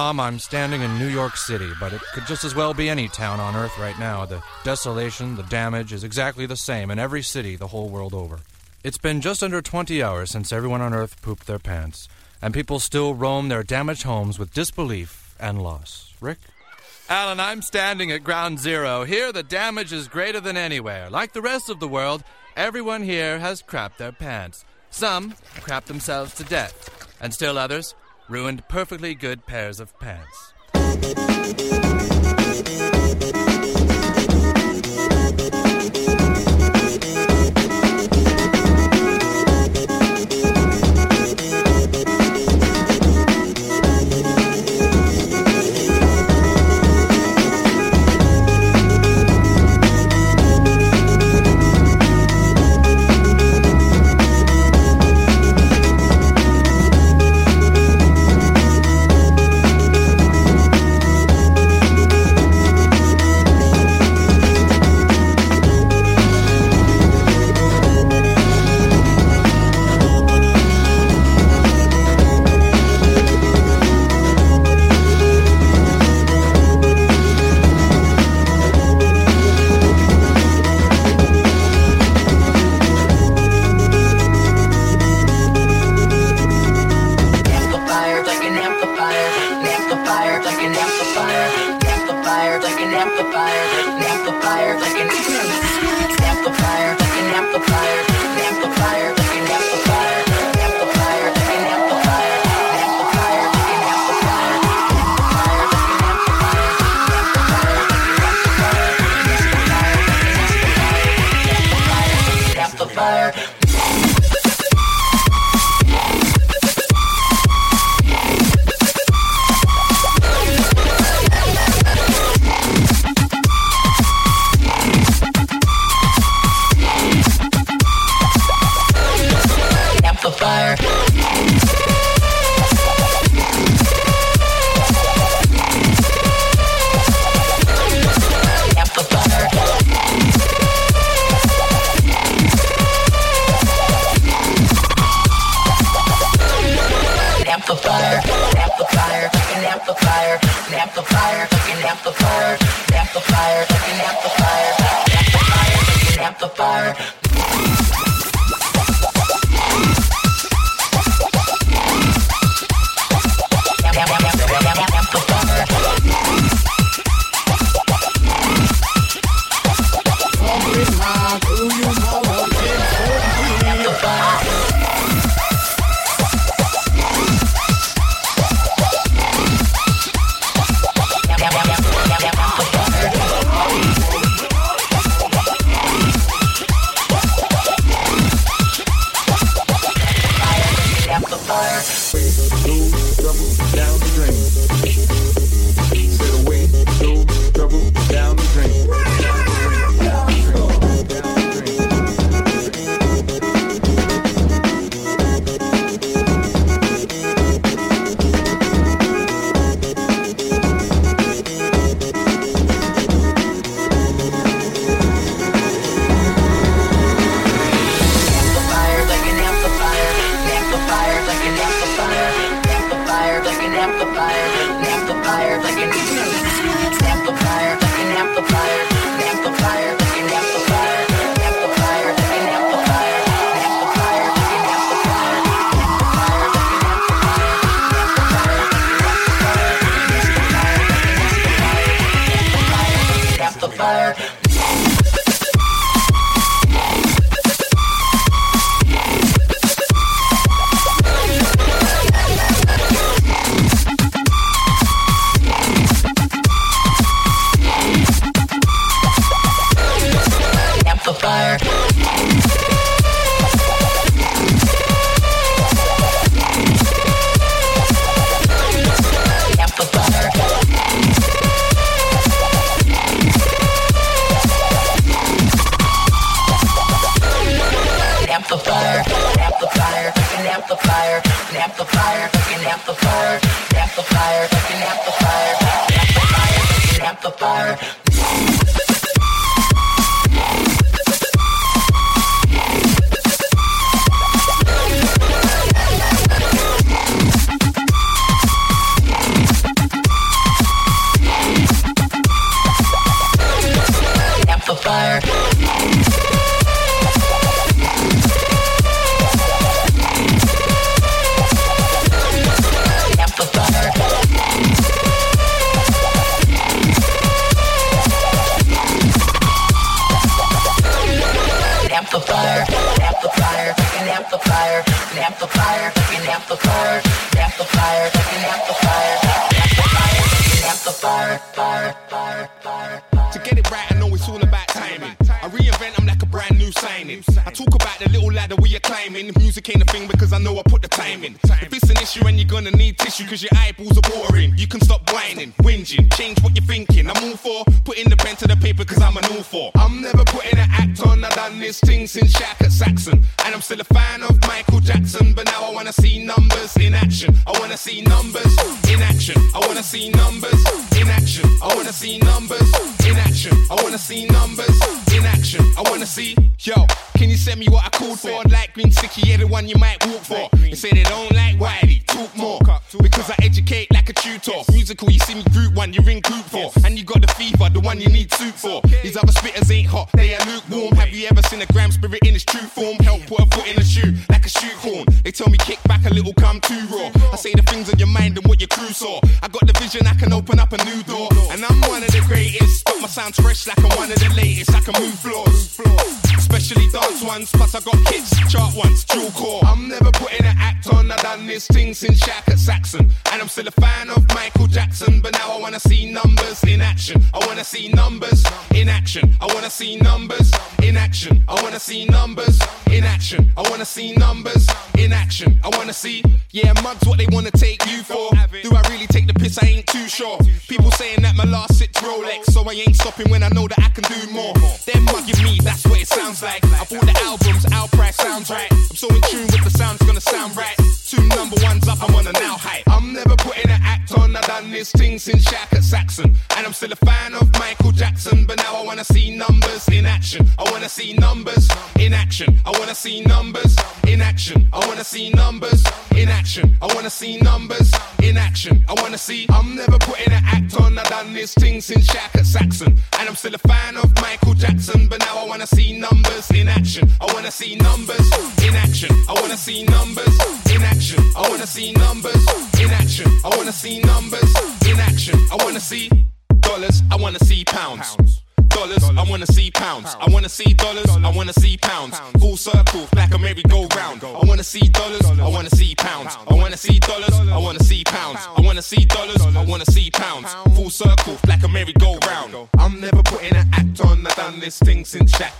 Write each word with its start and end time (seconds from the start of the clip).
Tom, 0.00 0.18
I'm 0.18 0.38
standing 0.38 0.80
in 0.80 0.98
New 0.98 1.08
York 1.08 1.36
City, 1.36 1.72
but 1.78 1.92
it 1.92 2.00
could 2.14 2.26
just 2.26 2.42
as 2.42 2.54
well 2.54 2.72
be 2.72 2.88
any 2.88 3.06
town 3.06 3.38
on 3.38 3.54
Earth 3.54 3.78
right 3.78 3.98
now. 3.98 4.24
The 4.24 4.42
desolation, 4.64 5.36
the 5.36 5.42
damage 5.42 5.92
is 5.92 6.04
exactly 6.04 6.46
the 6.46 6.56
same 6.56 6.90
in 6.90 6.98
every 6.98 7.20
city 7.20 7.54
the 7.54 7.66
whole 7.66 7.90
world 7.90 8.14
over. 8.14 8.38
It's 8.82 8.96
been 8.96 9.20
just 9.20 9.42
under 9.42 9.60
20 9.60 10.02
hours 10.02 10.30
since 10.30 10.54
everyone 10.54 10.80
on 10.80 10.94
Earth 10.94 11.20
pooped 11.20 11.46
their 11.46 11.58
pants, 11.58 12.08
and 12.40 12.54
people 12.54 12.80
still 12.80 13.14
roam 13.14 13.50
their 13.50 13.62
damaged 13.62 14.04
homes 14.04 14.38
with 14.38 14.54
disbelief 14.54 15.34
and 15.38 15.60
loss. 15.60 16.14
Rick? 16.18 16.38
Alan, 17.10 17.38
I'm 17.38 17.60
standing 17.60 18.10
at 18.10 18.24
ground 18.24 18.58
zero. 18.58 19.04
Here, 19.04 19.32
the 19.32 19.42
damage 19.42 19.92
is 19.92 20.08
greater 20.08 20.40
than 20.40 20.56
anywhere. 20.56 21.10
Like 21.10 21.34
the 21.34 21.42
rest 21.42 21.68
of 21.68 21.78
the 21.78 21.88
world, 21.88 22.24
everyone 22.56 23.02
here 23.02 23.38
has 23.38 23.62
crapped 23.62 23.98
their 23.98 24.12
pants. 24.12 24.64
Some 24.88 25.34
crapped 25.56 25.84
themselves 25.84 26.34
to 26.36 26.44
death, 26.44 27.14
and 27.20 27.34
still 27.34 27.58
others 27.58 27.94
ruined 28.30 28.66
perfectly 28.68 29.12
good 29.14 29.44
pairs 29.44 29.80
of 29.80 29.92
pants. 29.98 30.54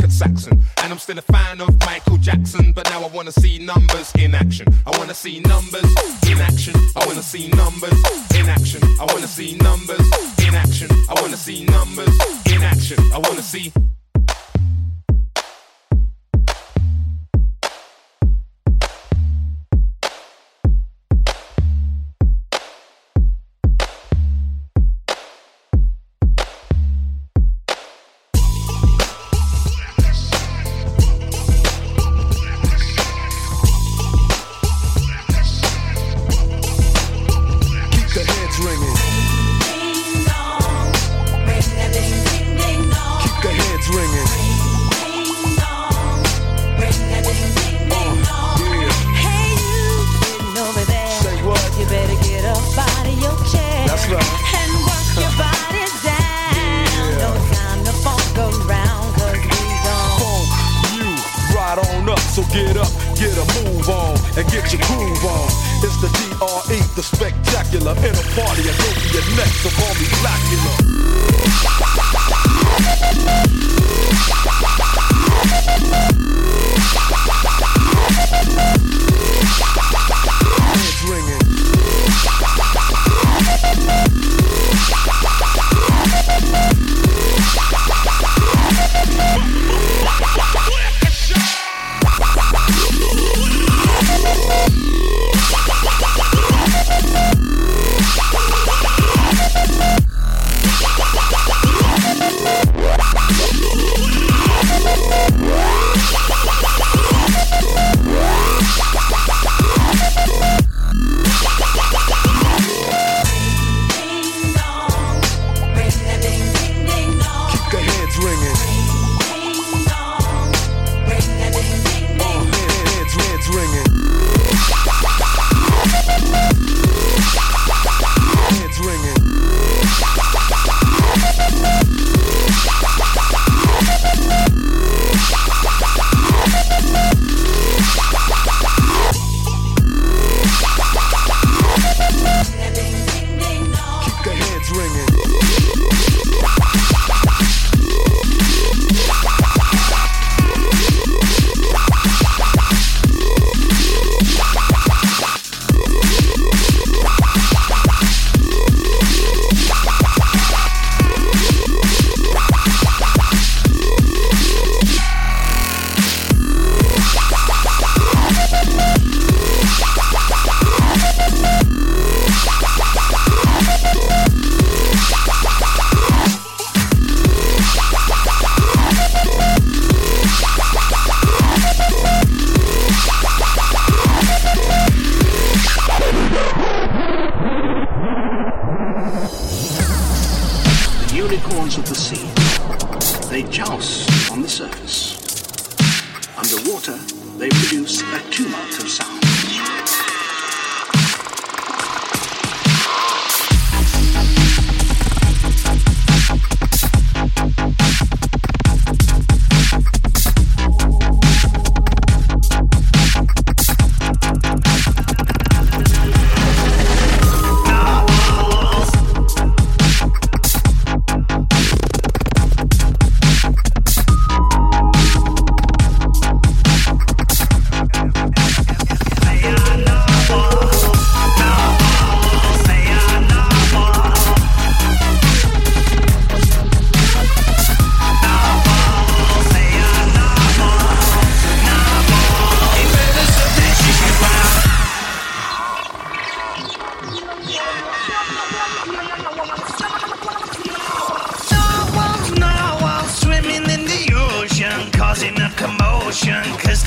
African 0.00 0.10
Saxon. 0.10 0.62
And 0.82 0.92
I'm 0.92 0.98
still 0.98 1.18
a 1.18 1.22
fan 1.22 1.60
of 1.60 1.78
Michael 1.80 2.16
Jackson, 2.16 2.72
but 2.72 2.88
now 2.90 3.02
I 3.02 3.08
wanna 3.08 3.32
see 3.32 3.58
numbers 3.58 4.12
in 4.18 4.34
action. 4.34 4.66
I 4.86 4.96
wanna 4.98 5.14
see 5.14 5.40
numbers 5.40 5.84
in 6.26 6.38
action. 6.38 6.74
I 6.96 7.06
wanna 7.06 7.22
see 7.22 7.48
numbers 7.48 7.92
in 8.34 8.48
action. 8.48 8.80
I 8.98 9.04
wanna 9.04 9.28
see 9.28 9.56
numbers 9.56 10.00
in 10.46 10.54
action. 10.54 10.88
I 11.08 11.20
wanna 11.20 11.36
see 11.36 11.64
numbers 11.64 12.18
in 12.46 12.62
action. 12.62 12.98
I 13.12 13.18
wanna 13.18 13.42
see. 13.42 13.72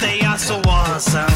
They 0.03 0.19
are 0.21 0.37
so 0.37 0.59
awesome. 0.65 1.32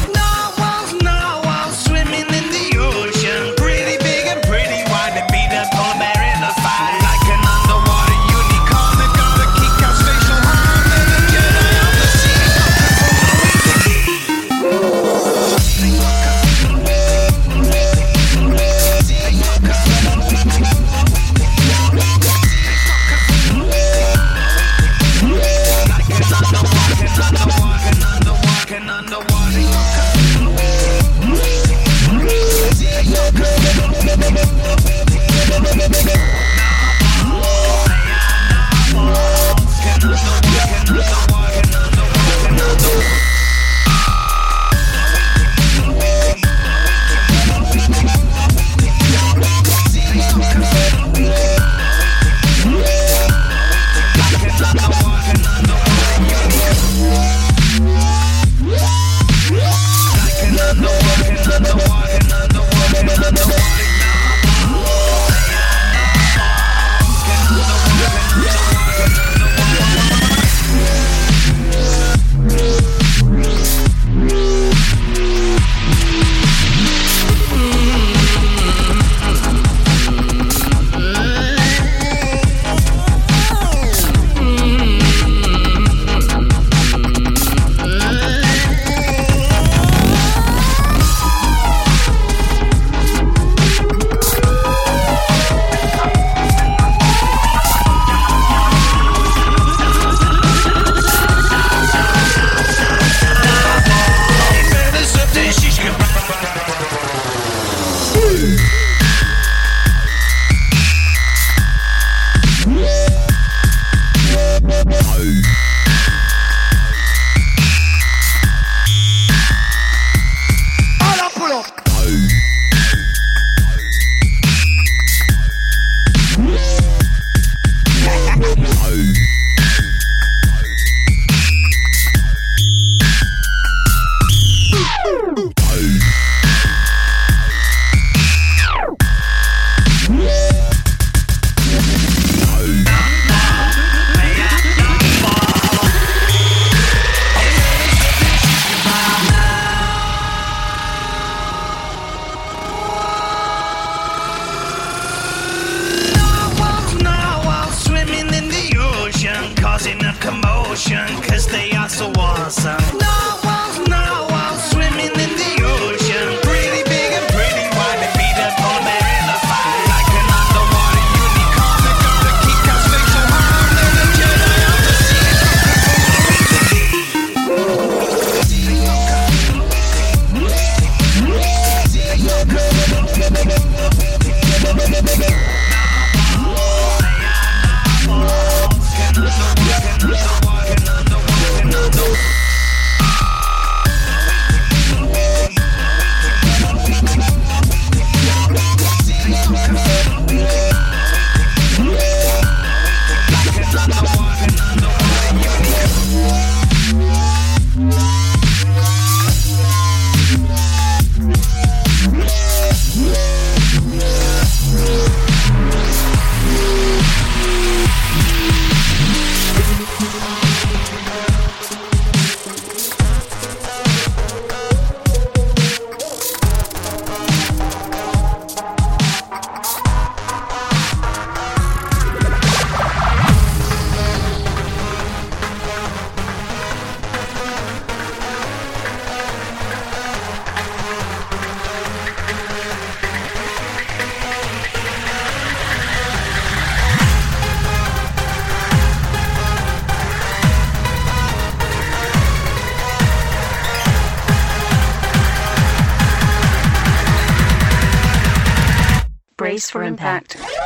For 259.70 259.82
impact. 259.82 260.36
Of 260.36 260.57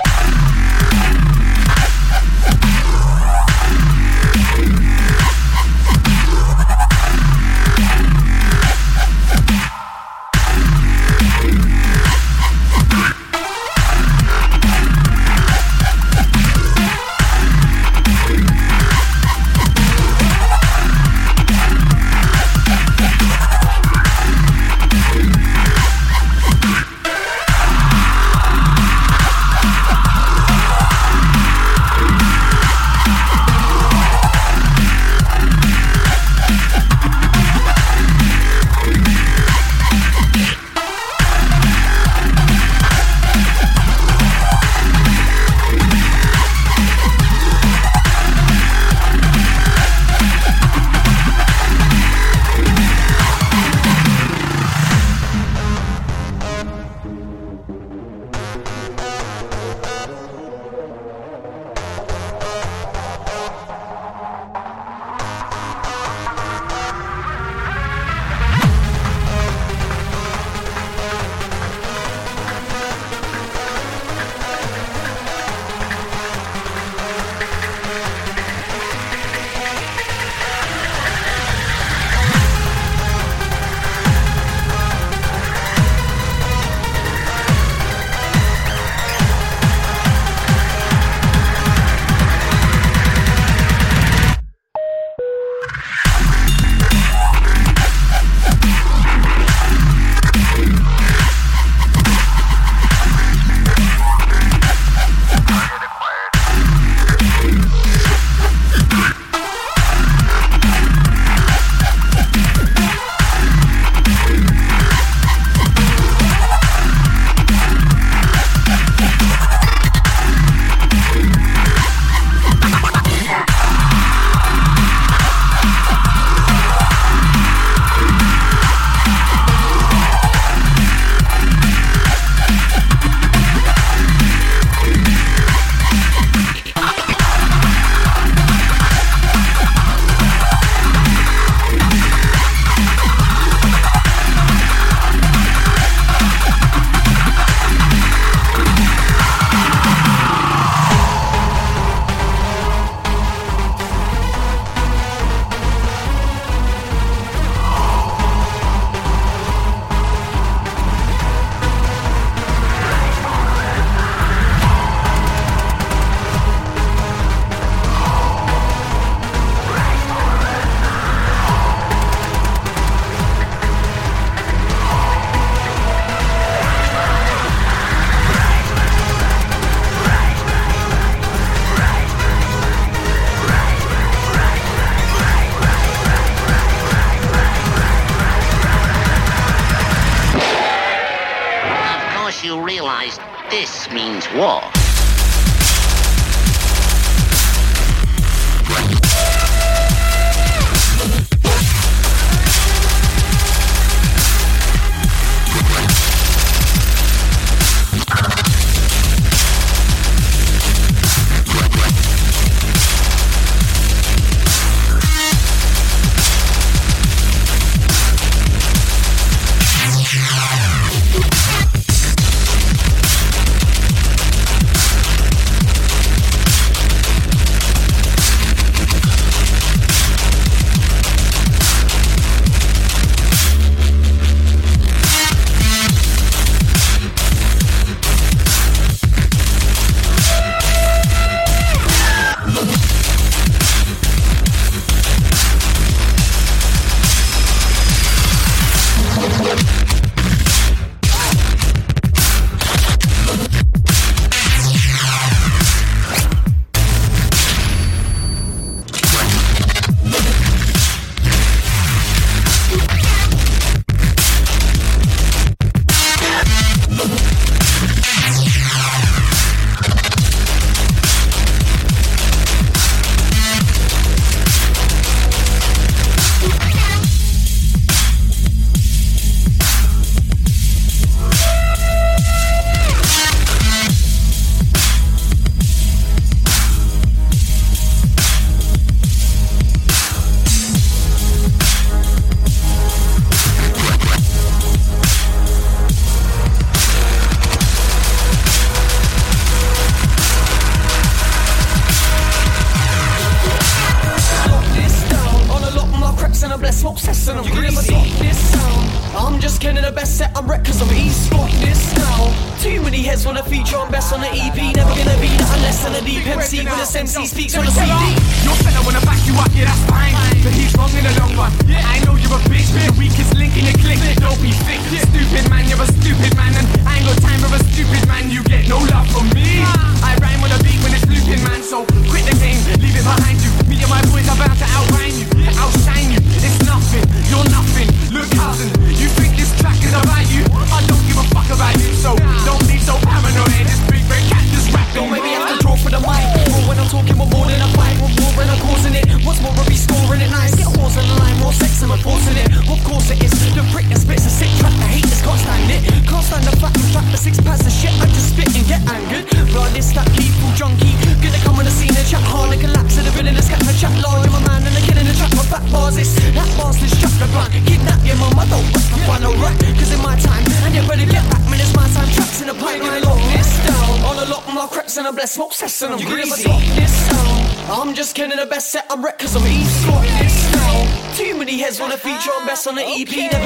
on 382.72 382.76
the 382.76 382.84
EP. 382.84 383.41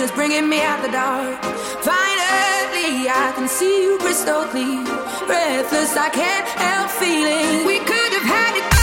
just 0.00 0.14
bringing 0.14 0.48
me 0.48 0.62
out 0.62 0.80
the 0.80 0.90
dark. 0.90 1.42
Finally, 1.84 3.06
I 3.10 3.32
can 3.36 3.46
see 3.46 3.82
you 3.82 3.98
crystal 3.98 4.44
clear. 4.44 4.82
Breathless, 5.26 5.94
I 5.94 6.08
can't 6.08 6.48
help 6.48 6.88
feeling 6.92 7.66
we 7.66 7.78
could 7.80 8.12
have 8.14 8.22
had 8.22 8.56
it. 8.56 8.79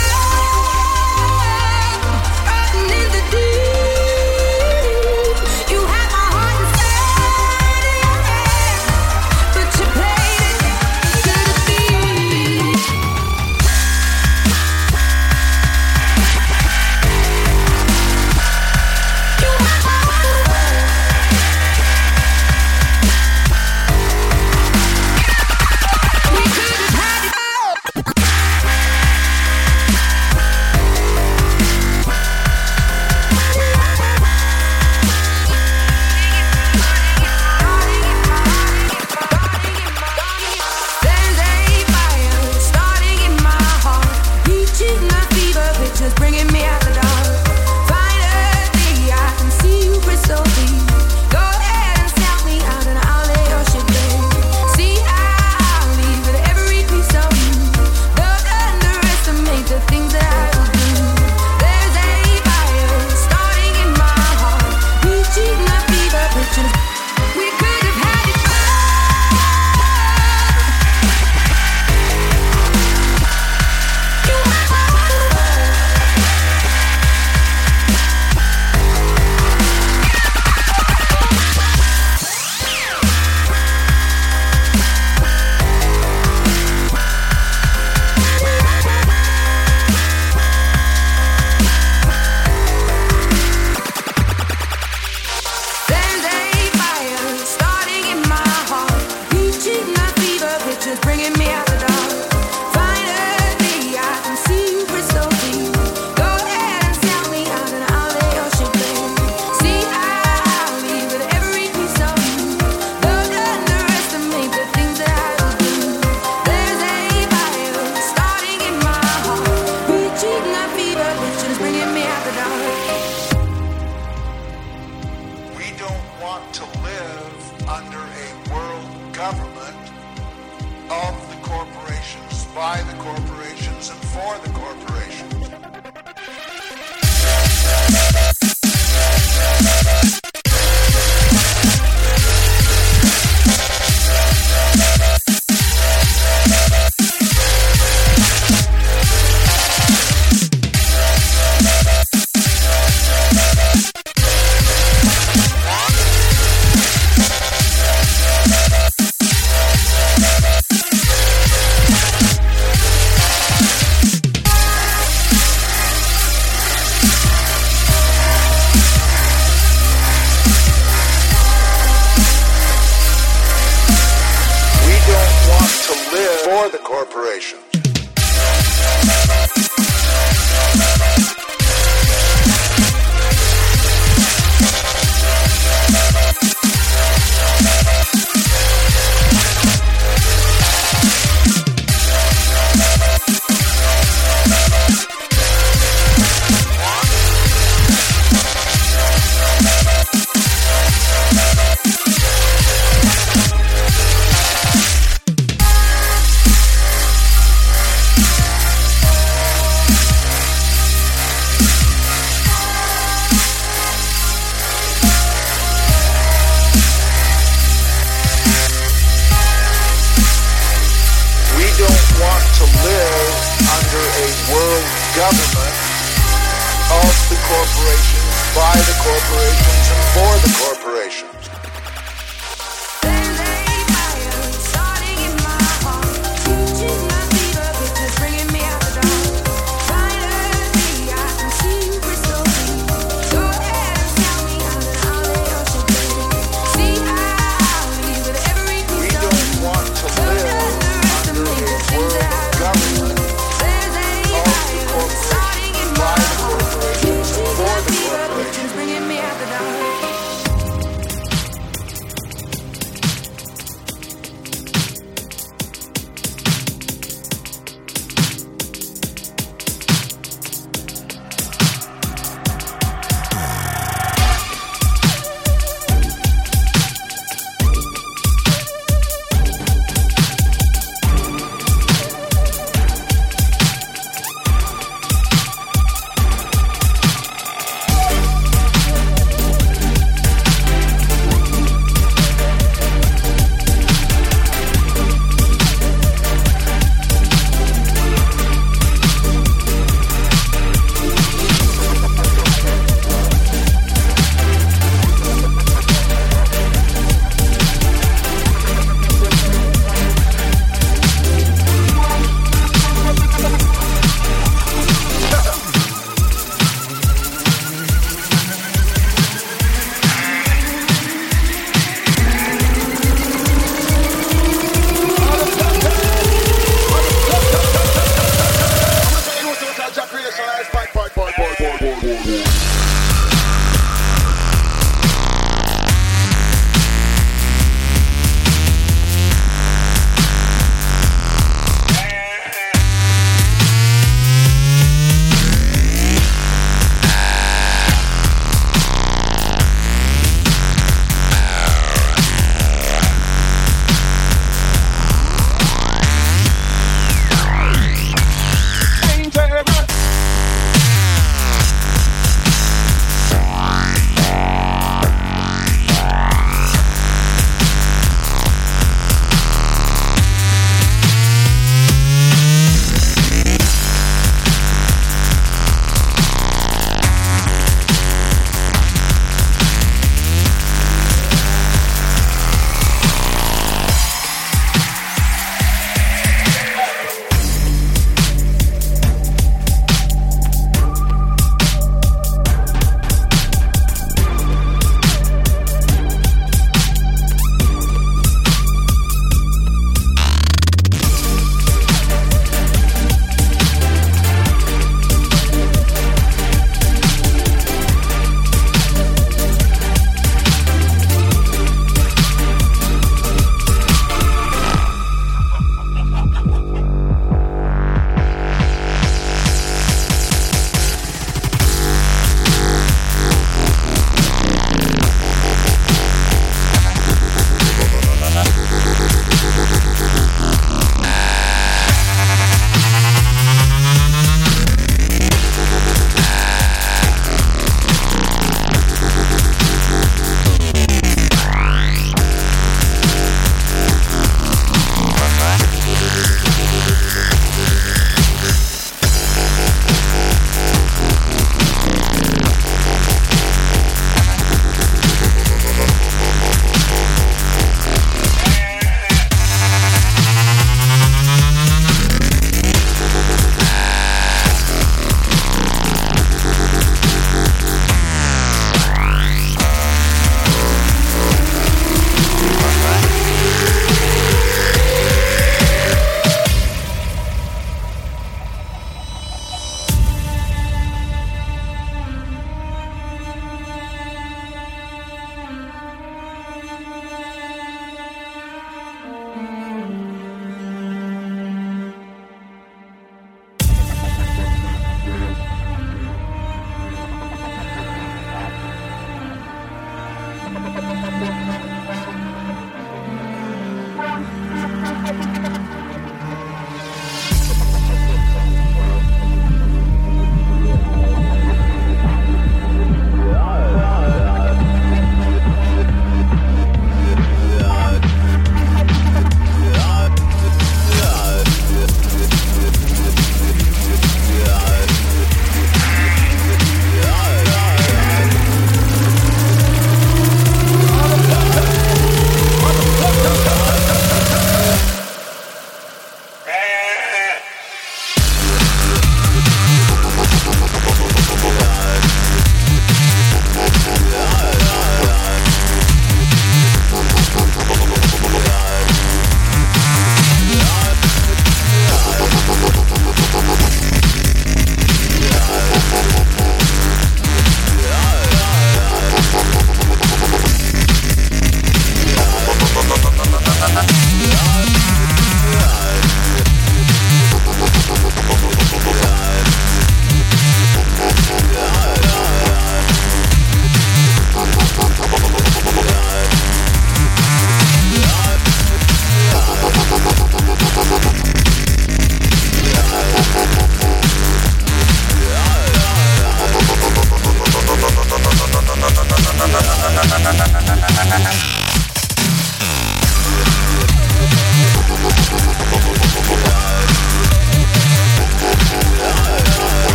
Corporations, 229.17 229.89
and 229.89 230.03
for 230.13 230.33
the 230.45 230.53
corporations. 230.61 231.46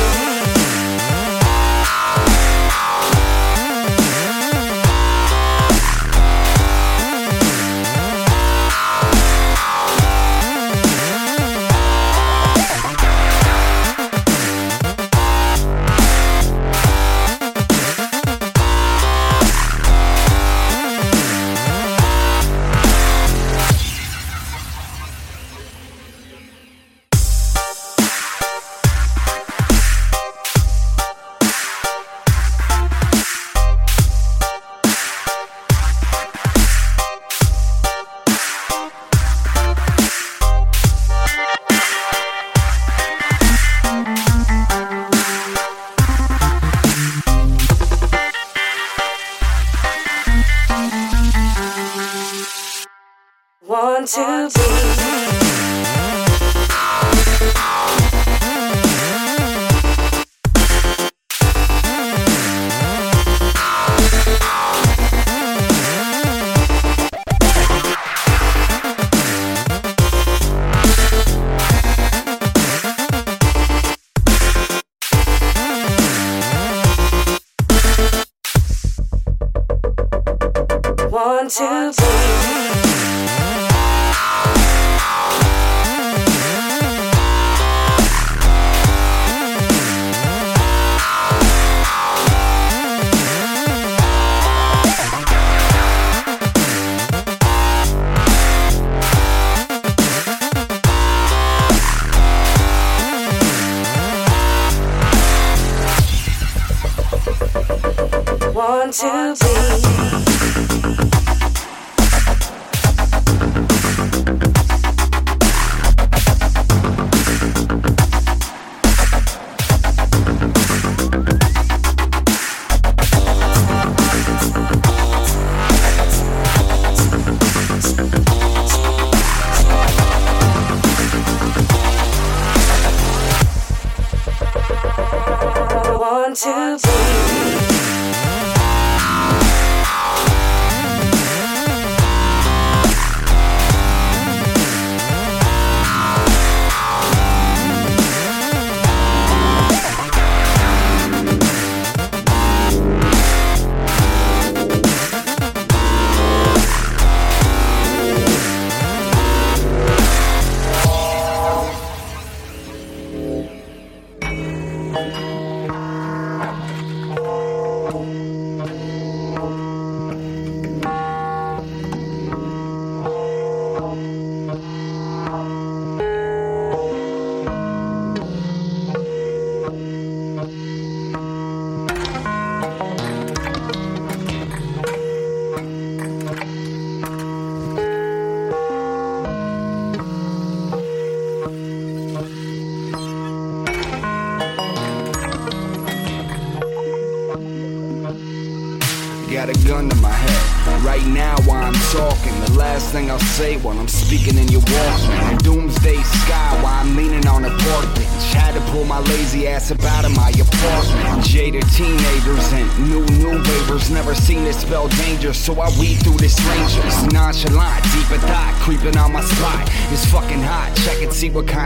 Mm-hmm. 0.00 0.59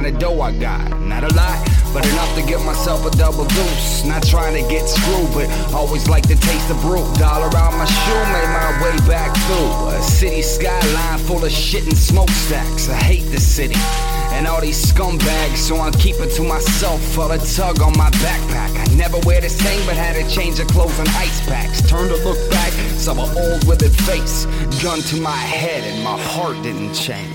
Kind 0.05 0.17
of 0.17 0.21
dough 0.21 0.41
I 0.41 0.53
got. 0.59 1.01
Not 1.01 1.25
a 1.25 1.35
lot, 1.35 1.57
but 1.95 2.05
enough 2.07 2.35
to 2.37 2.43
get 2.43 2.61
myself 2.65 3.07
a 3.07 3.17
double 3.17 3.47
deuce. 3.47 4.05
Not 4.05 4.23
trying 4.23 4.53
to 4.63 4.69
get 4.69 4.87
screwed, 4.87 5.33
but 5.33 5.49
always 5.73 6.09
like 6.09 6.25
to 6.29 6.37
taste 6.37 6.69
the 6.69 6.75
brew. 6.75 7.05
Dollar 7.15 7.49
out 7.57 7.73
my 7.73 7.87
shoe, 7.87 8.25
made 8.33 8.53
my 8.53 8.71
way 8.83 8.97
back 9.09 9.35
through 9.47 9.89
a 9.89 10.03
city 10.03 10.43
skyline 10.43 11.19
full 11.21 11.43
of 11.45 11.51
shit 11.51 11.85
and 11.85 11.97
smokestacks. 11.97 12.89
I 12.89 12.97
hate 12.97 13.31
the 13.31 13.41
city. 13.41 13.77
and 14.35 14.49
all 14.49 14.61
these 14.61 14.93
scumbags, 14.93 15.59
so 15.59 15.77
I 15.77 15.91
keep 15.93 16.17
it 16.17 16.31
to 16.37 16.43
myself. 16.43 17.01
Felt 17.15 17.31
a 17.31 17.39
tug 17.57 17.81
on 17.81 17.97
my 17.97 18.11
backpack. 18.25 18.73
I 18.77 18.95
never 18.97 19.19
wear 19.21 19.41
the 19.41 19.49
same, 19.49 19.87
but 19.87 19.97
had 19.97 20.17
a 20.17 20.29
change 20.29 20.59
of 20.59 20.67
clothes 20.67 20.99
and 20.99 21.09
ice 21.11 21.41
packs. 21.47 21.81
Turned 21.89 22.11
to 22.11 22.17
look 22.25 22.51
back, 22.51 22.73
saw 22.99 23.13
an 23.13 23.39
old 23.39 23.65
withered 23.65 23.97
face. 24.09 24.45
Gun 24.83 25.01
to 25.11 25.17
my 25.21 25.37
head, 25.37 25.85
and 25.85 26.03
my 26.05 26.19
heart 26.19 26.61
didn't 26.63 26.95
change. 26.95 27.34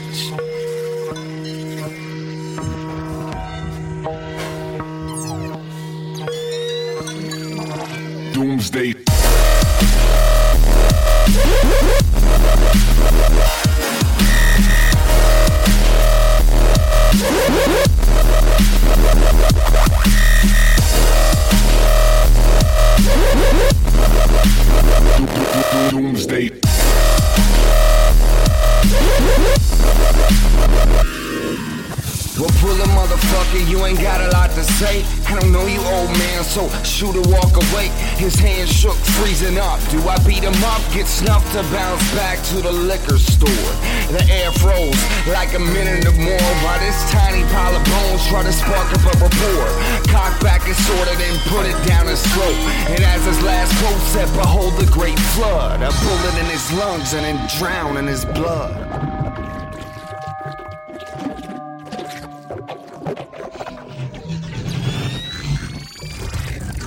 Get 40.99 41.07
snuffed 41.07 41.53
to 41.53 41.63
bounce 41.71 42.13
back 42.13 42.43
to 42.51 42.55
the 42.55 42.73
liquor 42.73 43.17
store. 43.17 43.71
The 44.11 44.21
air 44.29 44.51
froze 44.51 44.99
like 45.31 45.53
a 45.53 45.59
minute 45.59 46.05
or 46.05 46.11
more 46.11 46.51
while 46.59 46.77
this 46.79 47.09
tiny 47.09 47.41
pile 47.53 47.73
of 47.73 47.85
bones 47.85 48.27
try 48.27 48.43
to 48.43 48.51
spark 48.51 48.91
up 48.91 49.07
a 49.07 49.15
rapport. 49.23 49.69
Cock 50.11 50.35
back 50.43 50.67
and 50.67 50.75
sorted 50.75 51.21
and 51.21 51.39
put 51.47 51.65
it 51.65 51.87
down 51.87 52.05
his 52.05 52.21
throat. 52.33 52.53
And 52.91 53.01
as 53.01 53.23
his 53.23 53.41
last 53.43 53.71
quote 53.79 54.01
said, 54.11 54.27
behold 54.35 54.73
the 54.73 54.91
great 54.91 55.17
flood. 55.39 55.81
A 55.81 55.89
bullet 56.03 56.37
in 56.37 56.47
his 56.47 56.69
lungs 56.73 57.13
and 57.13 57.23
then 57.23 57.47
drown 57.57 57.95
in 57.95 58.05
his 58.05 58.25
blood. 58.25 58.75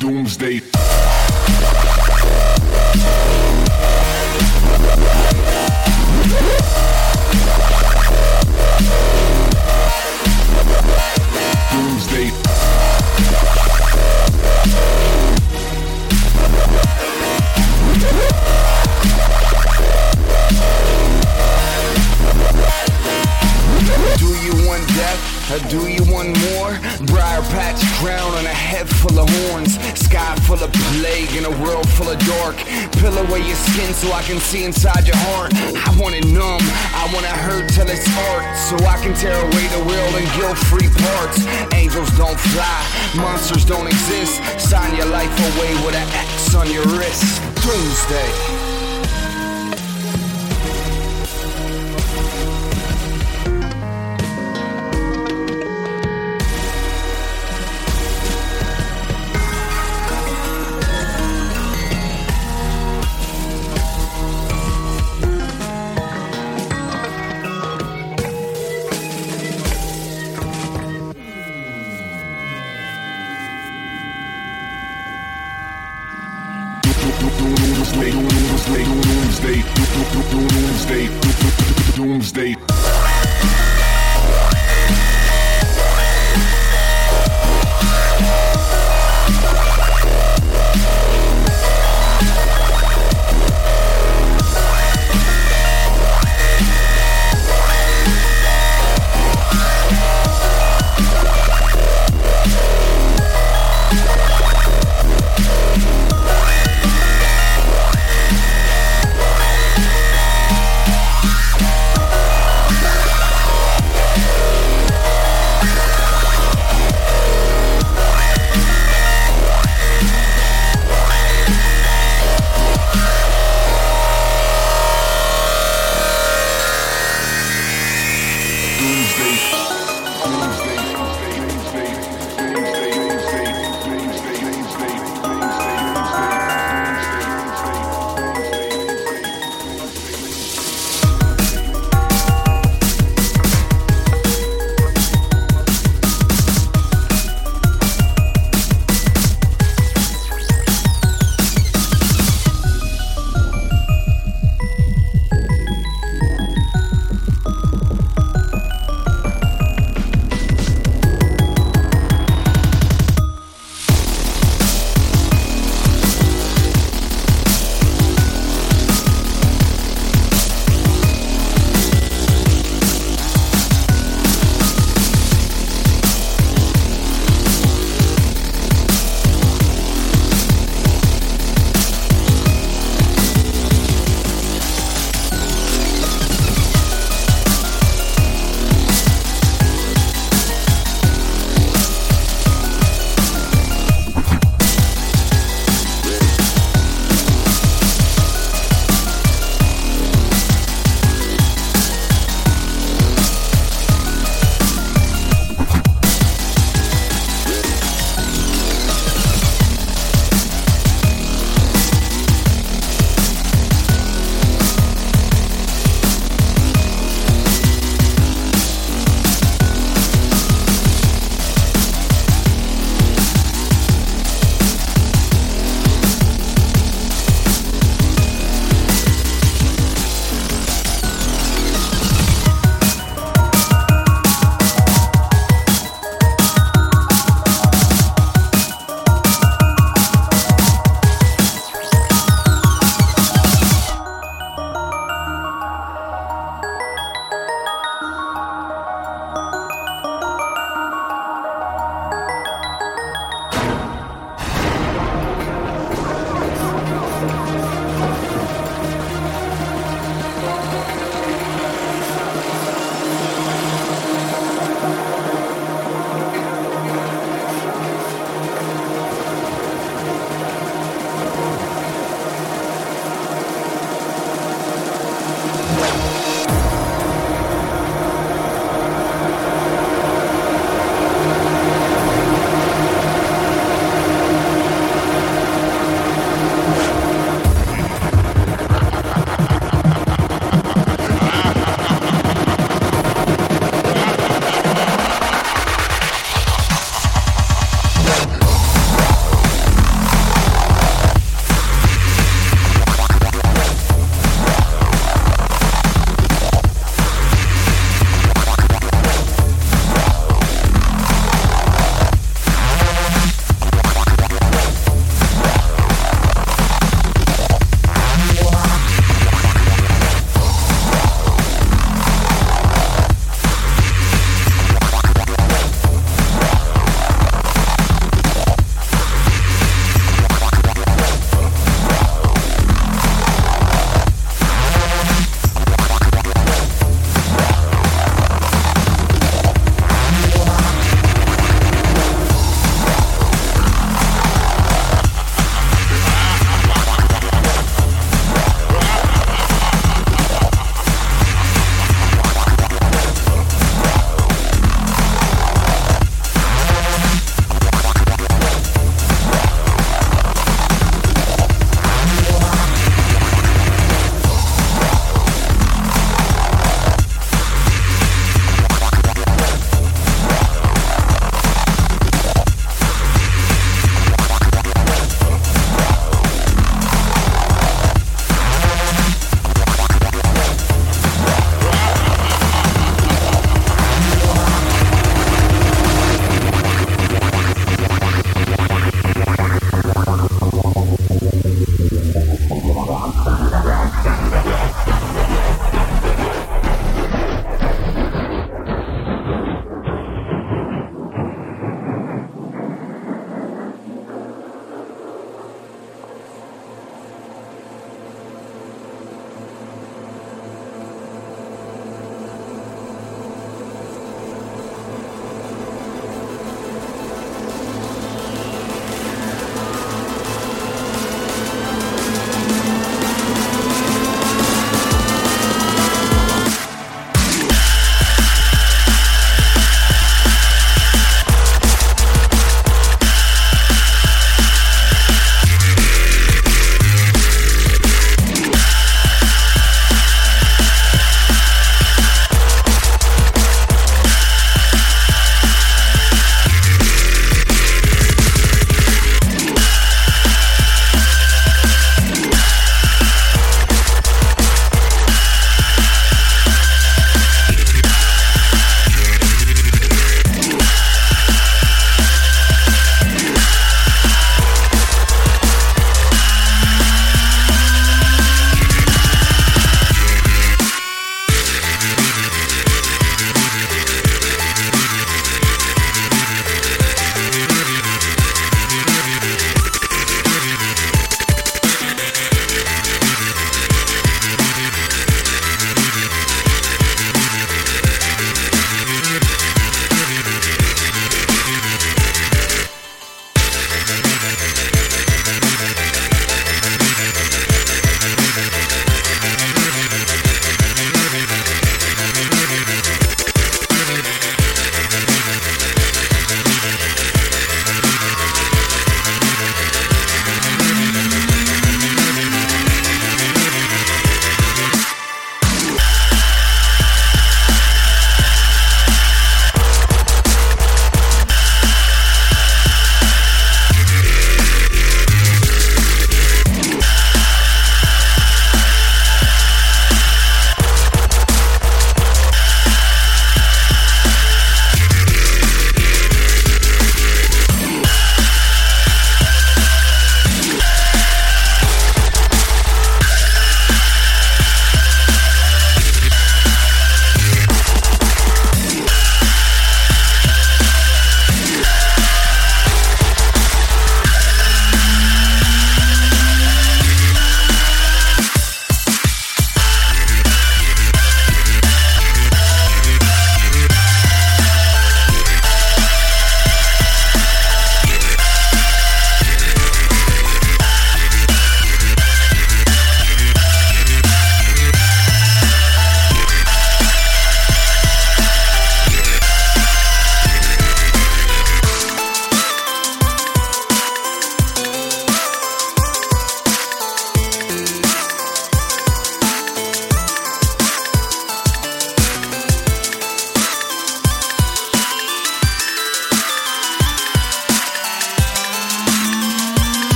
Doomsday. 0.00 0.71
Doomsday. 12.02 12.41
Do 25.68 25.88
you 25.88 26.02
want 26.10 26.28
more? 26.48 26.72
Briar 27.06 27.42
patch 27.52 27.82
crown 28.00 28.32
and 28.38 28.46
a 28.46 28.56
head 28.56 28.88
full 28.88 29.18
of 29.18 29.28
horns. 29.28 29.76
Sky 29.98 30.34
full 30.46 30.62
of 30.62 30.72
plague 30.72 31.34
and 31.36 31.46
a 31.46 31.54
world 31.62 31.88
full 31.90 32.08
of 32.08 32.18
dark. 32.24 32.56
Peel 32.96 33.16
away 33.18 33.44
your 33.44 33.56
skin 33.56 33.92
so 33.92 34.12
I 34.12 34.22
can 34.22 34.40
see 34.40 34.64
inside 34.64 35.06
your 35.06 35.16
heart. 35.28 35.52
I 35.76 35.90
want 36.00 36.14
it 36.14 36.24
numb, 36.26 36.62
I 36.96 37.10
want 37.12 37.26
it 37.26 37.36
hurt 37.36 37.68
till 37.70 37.88
it's 37.88 38.08
art. 38.32 38.44
So 38.56 38.76
I 38.86 38.96
can 39.02 39.14
tear 39.14 39.36
away 39.36 39.66
the 39.68 39.82
real 39.84 40.12
and 40.16 40.28
guilt 40.40 40.58
free 40.70 40.88
parts. 40.88 41.44
Angels 41.74 42.10
don't 42.16 42.38
fly, 42.38 42.80
monsters 43.16 43.64
don't 43.64 43.86
exist. 43.86 44.40
Sign 44.58 44.96
your 44.96 45.06
life 45.06 45.32
away 45.52 45.72
with 45.84 45.94
an 45.94 46.08
X 46.16 46.54
on 46.54 46.70
your 46.70 46.84
wrist. 46.96 47.42
Doomsday. 47.60 48.61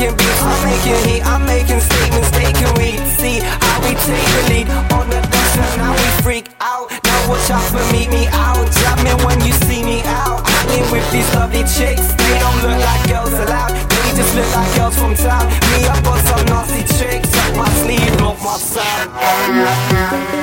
making 0.00 0.16
beats, 0.16 0.42
I'm 0.42 0.64
making 0.64 1.00
heat, 1.04 1.22
I'm 1.26 1.44
making 1.44 1.80
statements, 1.80 2.30
taking 2.32 2.72
we 2.80 2.96
see 3.20 3.40
how 3.44 3.80
we 3.84 3.92
take 3.92 4.28
the 4.32 4.42
lead 4.48 4.68
on 4.96 5.08
the 5.10 5.20
dance 5.20 5.56
and 5.60 5.76
now 5.76 5.92
we 5.92 6.08
freak 6.24 6.48
out. 6.60 6.88
Now 7.04 7.28
watch 7.28 7.50
out 7.50 7.64
for 7.68 7.84
me. 7.92 8.08
me 8.08 8.26
out, 8.32 8.64
drop 8.80 8.98
me 9.04 9.12
when 9.24 9.38
you 9.44 9.52
see 9.68 9.84
me 9.84 10.00
out. 10.04 10.40
I'm 10.44 10.90
with 10.90 11.04
these 11.12 11.28
lovely 11.34 11.64
chicks, 11.68 12.14
they 12.16 12.38
don't 12.40 12.62
look 12.64 12.80
like 12.80 13.08
girls 13.08 13.32
allowed, 13.32 13.76
they 13.76 14.16
just 14.16 14.34
look 14.34 14.48
like 14.56 14.74
girls 14.76 14.96
from 14.96 15.14
town. 15.14 15.46
Me, 15.68 15.84
up 15.86 16.06
on 16.06 16.18
some 16.24 16.44
nasty 16.46 16.82
tricks, 16.96 17.32
up 17.36 17.56
my 17.56 17.68
sleeve, 17.84 18.22
off 18.22 18.42
my 18.42 18.56
side. 18.56 20.39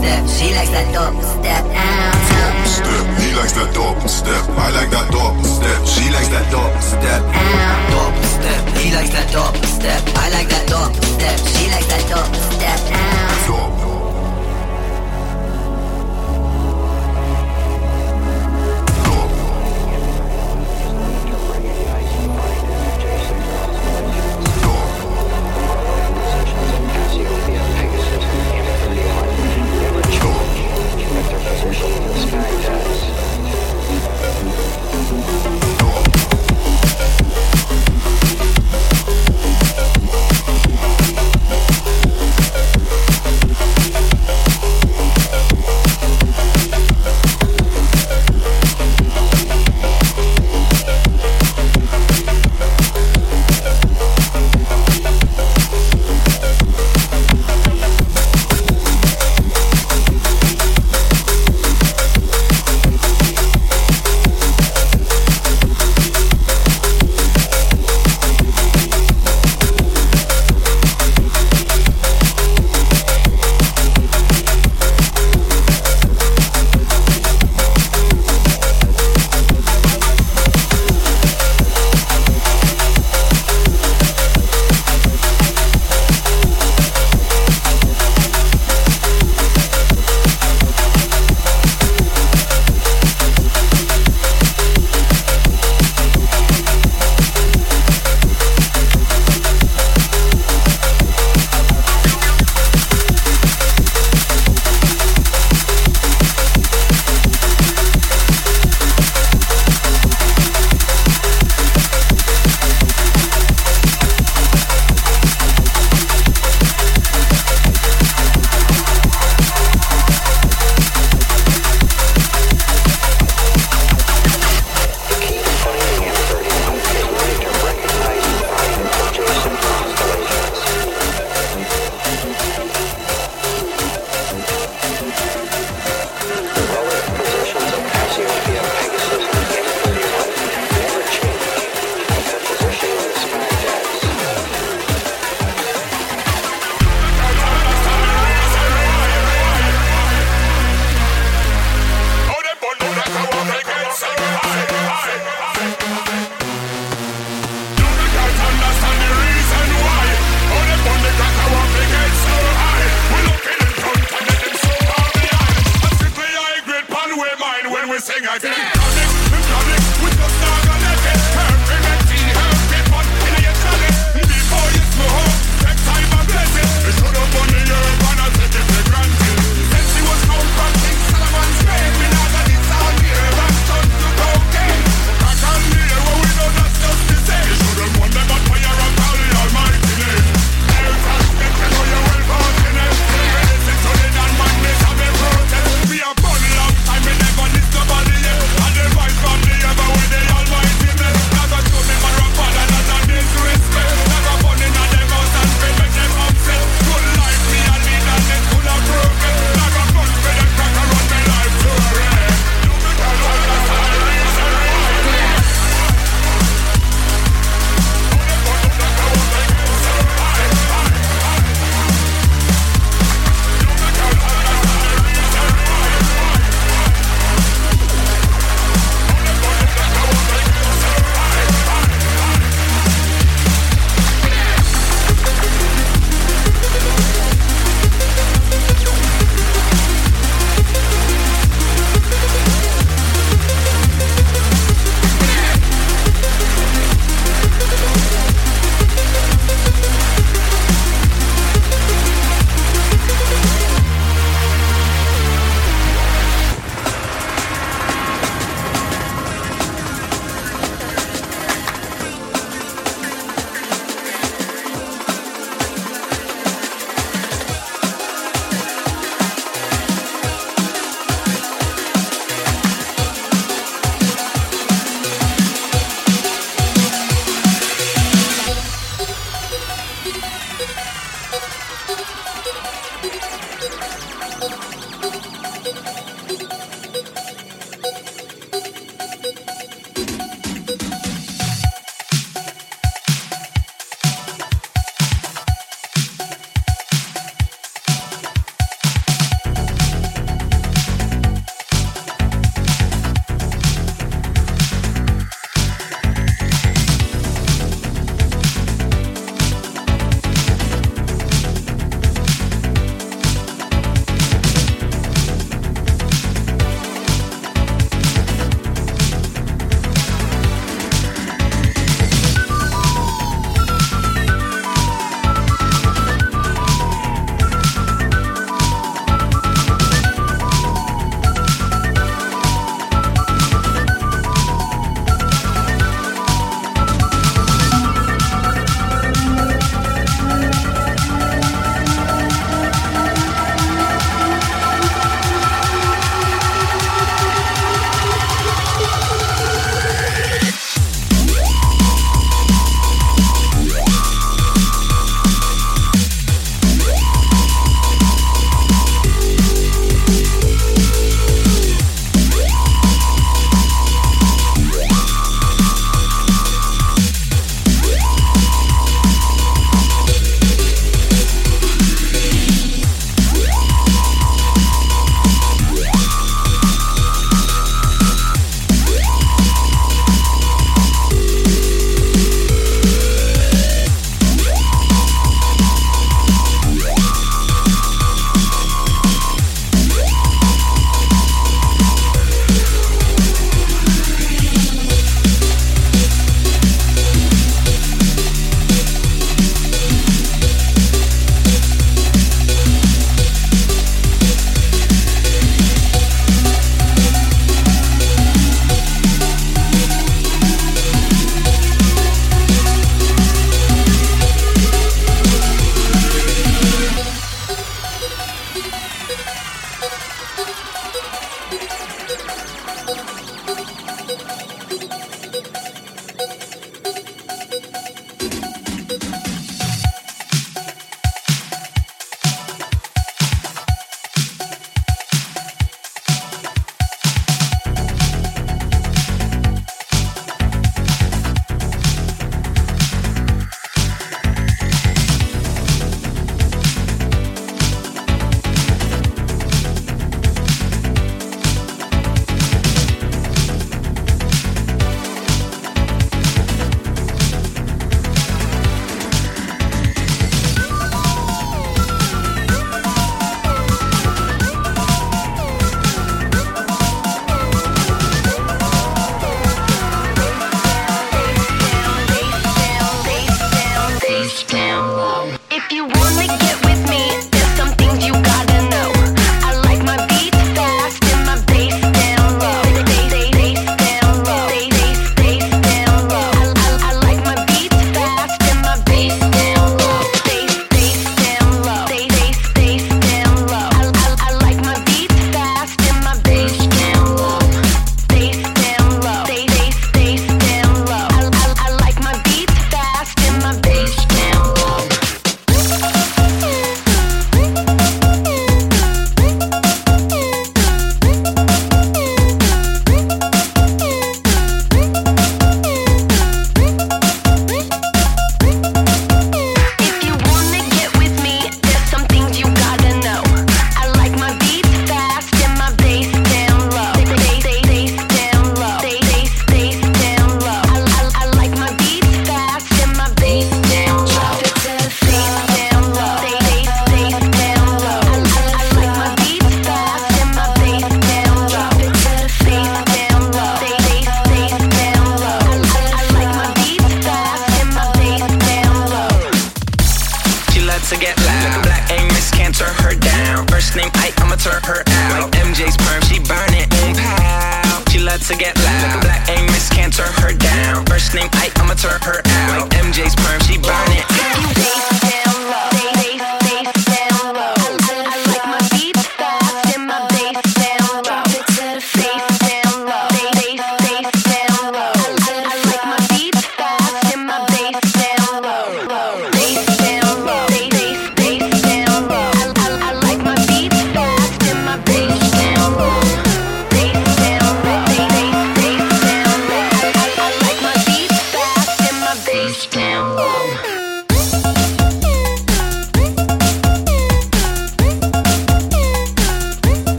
step. 0.00 0.22
She 0.28 0.54
likes 0.54 0.70
that 0.70 0.88
double 0.92 1.22
step. 1.22 1.62
Step, 2.28 2.54
step. 2.66 3.04
He 3.20 3.28
likes 3.36 3.52
that 3.52 3.70
double 3.74 4.08
step. 4.08 4.42
I 4.56 4.70
like 4.72 4.90
that 4.90 5.10
double 5.12 5.44
step. 5.44 5.80
She 5.84 6.08
likes 6.10 6.28
that 6.28 6.46
double 6.50 6.80
step. 6.80 7.20
Double 7.92 8.26
step. 8.36 8.62
He 8.80 8.88
likes 8.96 9.10
that 9.10 9.28
double 9.32 9.66
step. 9.76 10.02
I 10.16 10.30
like 10.30 10.48
that 10.48 10.66
double 10.68 11.02
step. 11.14 11.38
She 11.52 11.68
likes 11.68 11.88
that 11.92 12.04
double 12.08 12.42
step. 12.56 12.80
Double. 13.46 13.89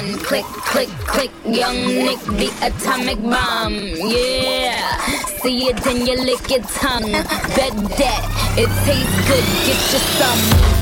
Pakistan. 0.00 0.18
Click, 0.24 0.44
click, 0.44 0.88
click, 1.06 1.30
young 1.44 1.86
Nick, 1.86 2.20
the 2.20 2.50
atomic 2.62 3.20
bomb. 3.22 3.74
Yeah, 3.74 4.98
see 5.42 5.68
it 5.68 5.86
and 5.86 6.06
you 6.06 6.16
lick 6.16 6.48
your 6.50 6.62
tongue. 6.62 7.12
Bet 7.12 7.74
that 7.98 8.54
it 8.56 8.68
tastes 8.84 9.28
good, 9.28 9.44
get 9.66 9.92
you 9.92 9.98
some. 10.18 10.79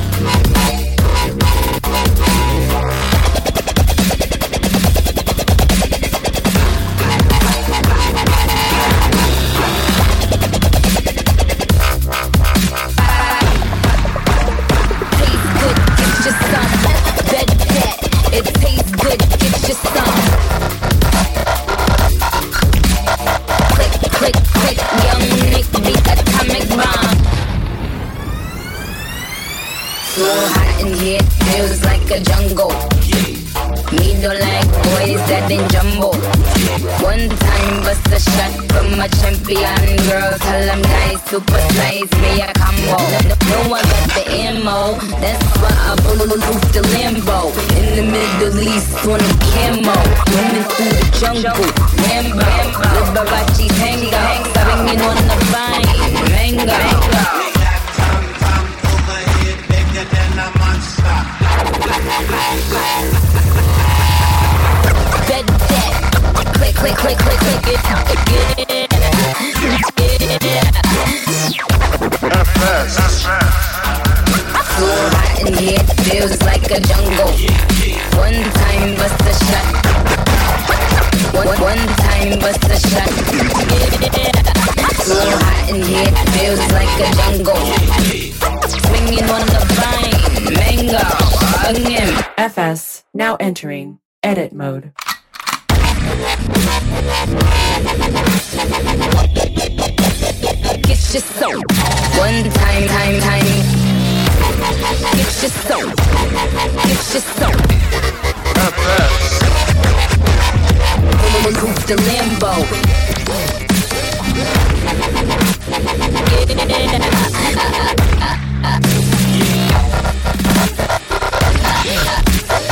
Super 41.28 41.60
size, 41.76 42.09
me 42.24 42.40
a 42.40 42.48
combo. 42.56 42.96
No, 43.28 43.36
no 43.52 43.59
one 43.68 43.84
got 43.84 44.09
the 44.16 44.24
ammo. 44.32 44.96
That's 45.20 45.44
why 45.60 45.68
I 45.68 45.94
bulletproof 46.00 46.64
the 46.72 46.80
Lambo. 46.96 47.52
In 47.76 47.86
the 47.96 48.05
Middle 48.09 48.56
East 48.64 49.05
on 49.05 49.20
a 49.20 49.32
camo. 49.52 49.92
Running 50.32 50.64
through 50.72 50.96
the 50.96 51.05
jungle. 51.20 51.68
Rambo. 52.00 52.48
Liberace 52.96 53.68
tango. 53.76 54.24
Swinging 54.56 55.02
on 55.05 55.18
the 55.28 55.36
vine. 55.52 55.84
Mango. 56.32 56.64
Bet 65.28 65.46
that. 65.68 65.92
Click, 66.55 66.74
click, 66.74 66.96
click, 66.96 67.18
click, 67.18 67.38
click 67.38 67.68
it. 67.68 67.78
So 69.68 69.98
like 76.69 76.81
a 76.81 76.86
jungle. 76.86 77.32
One 78.19 78.43
time 78.53 78.97
bust 78.97 79.20
a 79.23 79.32
shot. 79.45 79.66
One, 81.35 81.61
one 81.61 81.78
time 81.97 82.39
bust 82.40 82.65
a 82.65 82.78
shot. 82.89 83.09
So 85.03 85.16
hot 85.16 85.70
in 85.70 85.82
here, 85.82 86.12
feels 86.35 86.61
like 86.73 87.01
a 87.01 87.11
jungle. 87.16 87.57
Swinging 88.69 89.24
on 89.31 89.47
the 89.47 89.61
vine, 89.78 90.55
mango, 90.55 90.99
hug 91.01 91.77
him. 91.77 92.24
FS 92.36 93.05
now 93.15 93.36
entering 93.36 93.99
edit 94.23 94.53
mode. 94.53 94.93
Get 100.82 101.01
your 101.15 101.23
soul. 101.23 101.62
One 102.19 102.45
time, 102.51 102.89
time, 102.89 103.20
time. 103.20 103.88
Your 104.69 105.51
soul. 105.51 105.89
Get 106.85 107.03
your 107.15 107.23
soul. 107.39 107.57
Bulletproof 111.32 111.78
the 111.86 111.95
Lambo. 111.97 112.53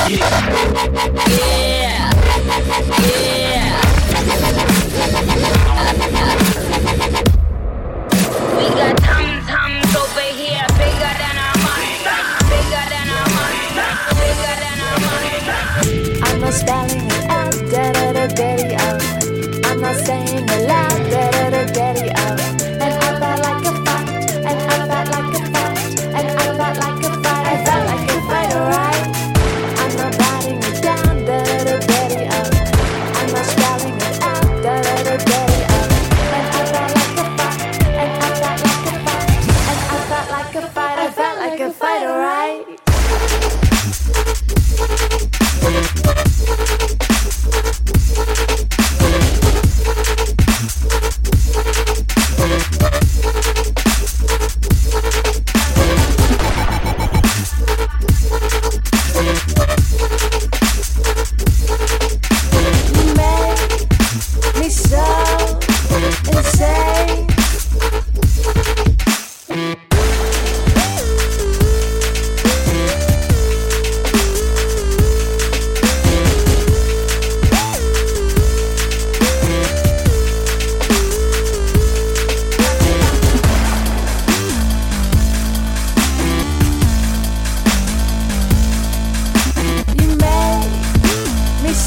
Yeah. 0.08 0.26
Yeah. 1.28 1.65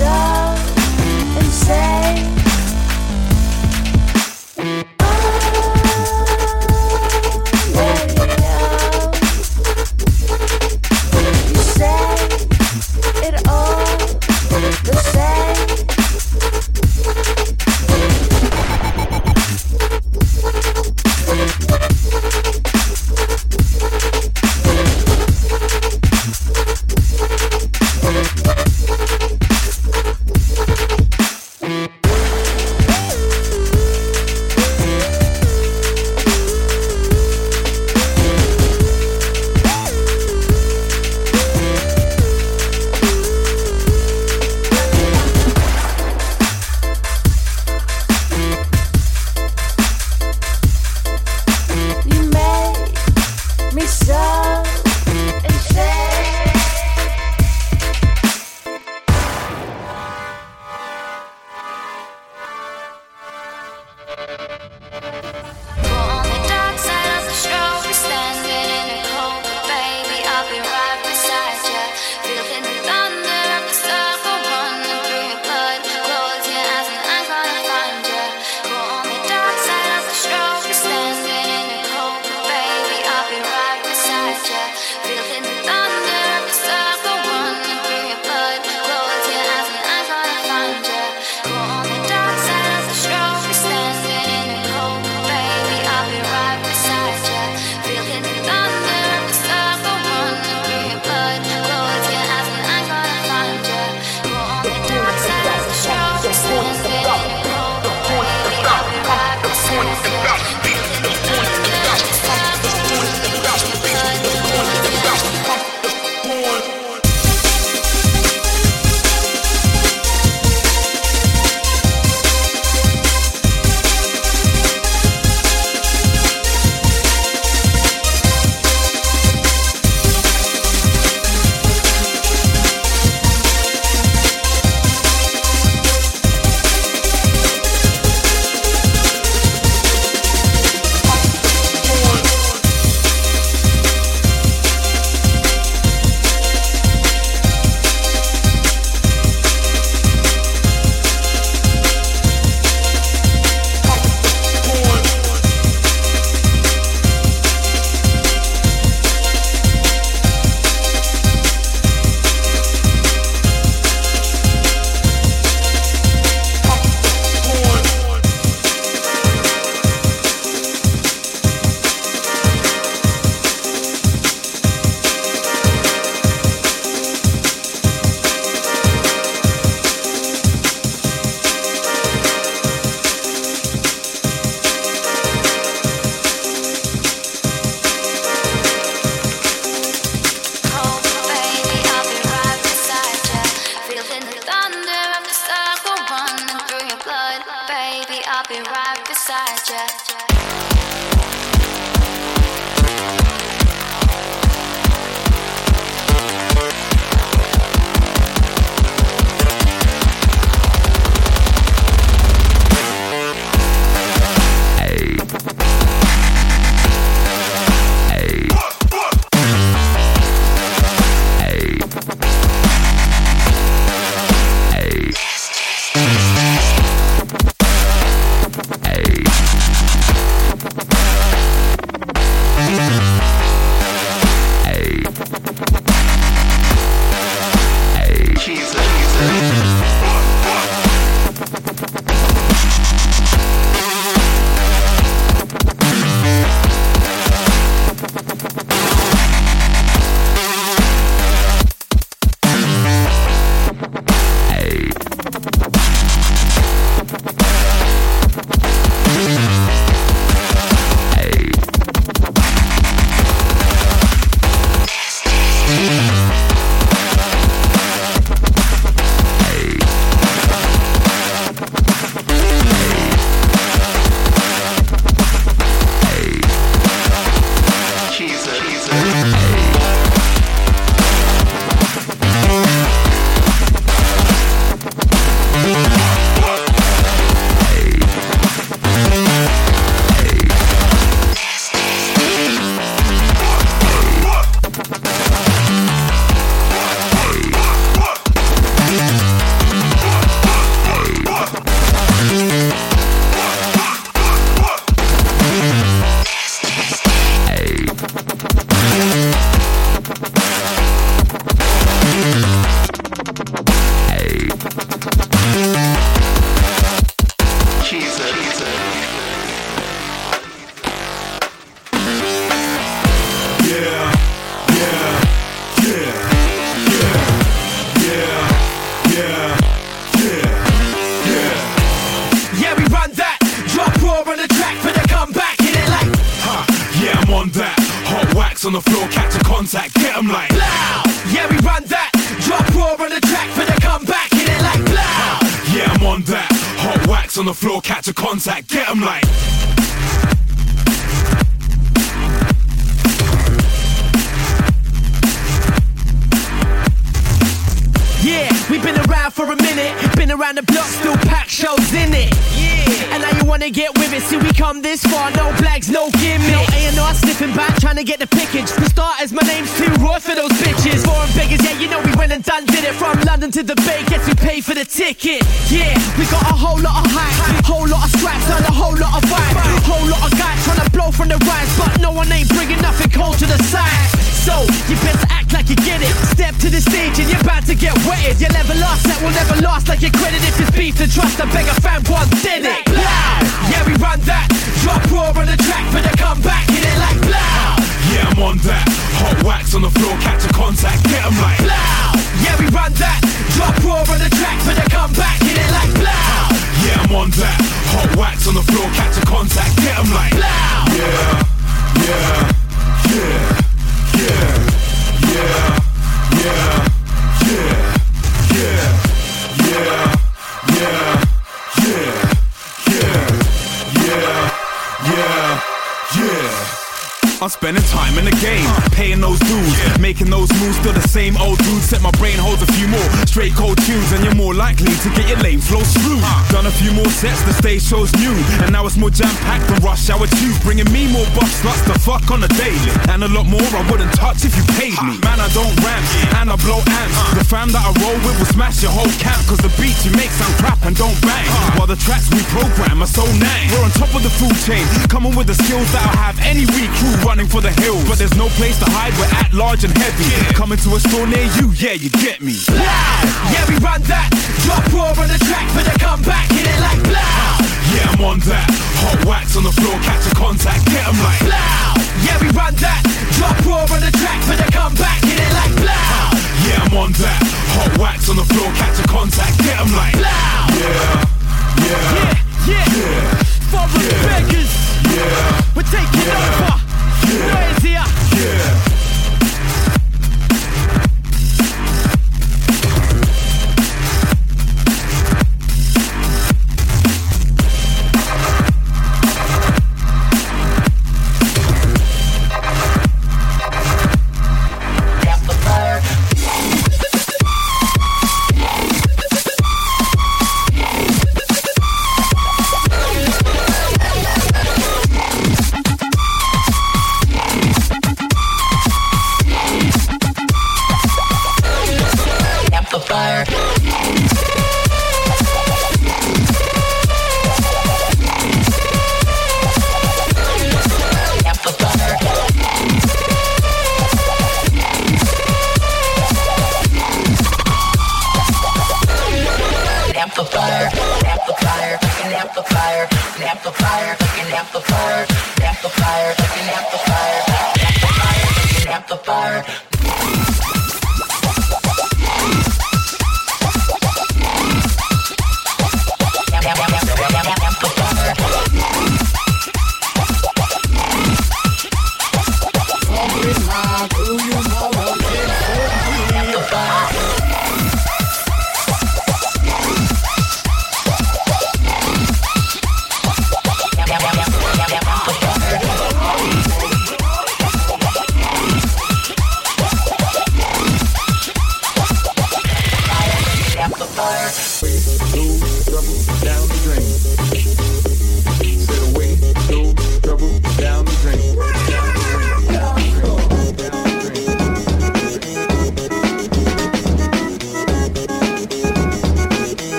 Make 0.00 0.39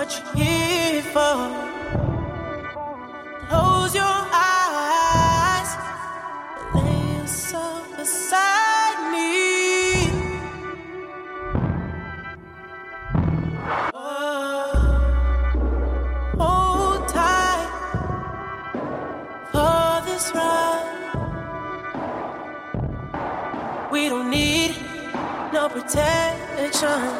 what 0.00 0.10
you're 0.16 0.46
here 0.46 1.02
for. 1.12 1.36
Close 3.48 3.94
your 3.94 4.20
eyes, 4.32 5.70
lay 6.74 7.18
yourself 7.18 7.84
beside 7.98 8.98
me. 9.12 10.08
Oh, 13.92 14.72
hold 16.38 17.06
tight 17.06 17.70
for 19.52 20.00
this 20.06 20.32
ride. 20.34 20.88
We 23.92 24.08
don't 24.08 24.30
need 24.30 24.76
no 25.52 25.68
protection. 25.68 27.19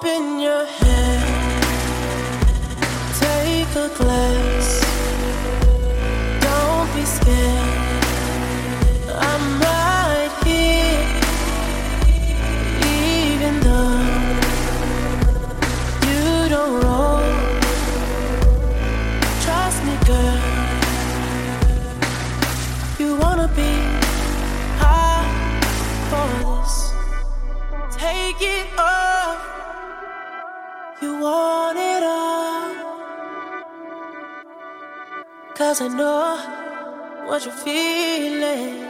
Open 0.00 0.38
your 0.38 0.64
hand, 0.64 1.64
take 3.18 3.74
a 3.74 3.88
glass. 3.98 4.80
Don't 6.40 6.94
be 6.94 7.04
scared. 7.04 7.57
Cause 35.68 35.82
I 35.82 35.88
know 35.88 36.38
what 37.26 37.44
you're 37.44 37.52
feeling. 37.52 38.86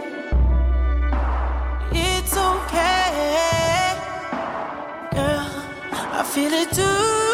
It's 1.90 2.36
okay, 2.36 3.96
girl. 5.10 5.50
I 5.90 6.22
feel 6.32 6.52
it 6.52 6.70
too. 6.70 7.27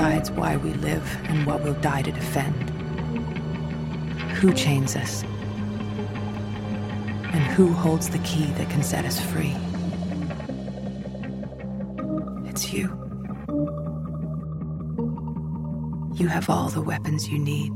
decides 0.00 0.30
why 0.30 0.56
we 0.56 0.72
live 0.74 1.04
and 1.24 1.44
what 1.46 1.62
we'll 1.62 1.74
die 1.74 2.00
to 2.00 2.10
defend. 2.10 2.70
Who 4.38 4.50
chains 4.54 4.96
us? 4.96 5.22
And 7.34 7.44
who 7.54 7.70
holds 7.70 8.08
the 8.08 8.18
key 8.20 8.46
that 8.56 8.70
can 8.70 8.82
set 8.82 9.04
us 9.04 9.20
free? 9.20 9.54
It's 12.48 12.72
you. 12.72 12.86
You 16.14 16.28
have 16.28 16.48
all 16.48 16.70
the 16.70 16.80
weapons 16.80 17.28
you 17.28 17.38
need. 17.38 17.70